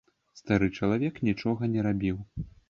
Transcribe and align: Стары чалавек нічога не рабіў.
Стары 0.39 0.69
чалавек 0.79 1.19
нічога 1.29 1.71
не 1.75 1.85
рабіў. 1.89 2.17